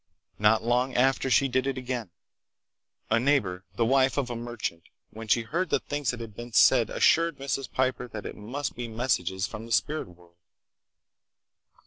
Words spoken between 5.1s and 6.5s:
when she heard the things that had